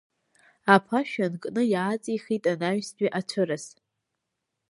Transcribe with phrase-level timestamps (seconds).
[0.73, 3.65] Аԥашә ианкны иааҵихит анаҩстәи ацәырас.